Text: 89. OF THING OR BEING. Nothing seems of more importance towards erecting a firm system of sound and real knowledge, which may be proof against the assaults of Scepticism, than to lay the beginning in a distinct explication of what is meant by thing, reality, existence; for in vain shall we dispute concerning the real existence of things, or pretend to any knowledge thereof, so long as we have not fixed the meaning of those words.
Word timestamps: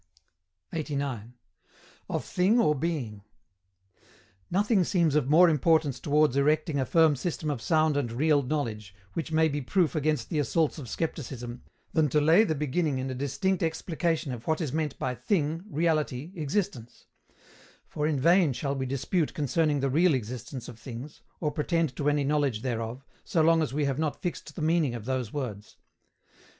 89. 0.73 1.35
OF 2.09 2.25
THING 2.25 2.59
OR 2.59 2.73
BEING. 2.73 3.21
Nothing 4.49 4.83
seems 4.83 5.13
of 5.13 5.29
more 5.29 5.47
importance 5.47 5.99
towards 5.99 6.35
erecting 6.35 6.79
a 6.79 6.87
firm 6.87 7.15
system 7.15 7.51
of 7.51 7.61
sound 7.61 7.95
and 7.95 8.11
real 8.11 8.41
knowledge, 8.41 8.95
which 9.13 9.31
may 9.31 9.47
be 9.47 9.61
proof 9.61 9.93
against 9.93 10.29
the 10.31 10.39
assaults 10.39 10.79
of 10.79 10.89
Scepticism, 10.89 11.61
than 11.93 12.09
to 12.09 12.19
lay 12.19 12.43
the 12.43 12.55
beginning 12.55 12.97
in 12.97 13.11
a 13.11 13.13
distinct 13.13 13.61
explication 13.61 14.31
of 14.33 14.47
what 14.47 14.59
is 14.59 14.73
meant 14.73 14.97
by 14.97 15.13
thing, 15.13 15.63
reality, 15.69 16.31
existence; 16.35 17.05
for 17.87 18.07
in 18.07 18.19
vain 18.19 18.53
shall 18.53 18.73
we 18.73 18.87
dispute 18.87 19.35
concerning 19.35 19.81
the 19.81 19.89
real 19.91 20.15
existence 20.15 20.67
of 20.67 20.79
things, 20.79 21.21
or 21.39 21.51
pretend 21.51 21.95
to 21.95 22.09
any 22.09 22.23
knowledge 22.23 22.63
thereof, 22.63 23.05
so 23.23 23.39
long 23.43 23.61
as 23.61 23.71
we 23.71 23.85
have 23.85 23.99
not 23.99 24.19
fixed 24.23 24.55
the 24.55 24.63
meaning 24.63 24.95
of 24.95 25.05
those 25.05 25.31
words. 25.31 25.77